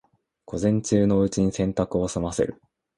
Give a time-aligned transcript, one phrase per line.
[0.45, 2.59] 午前中のうちに洗濯を済ませる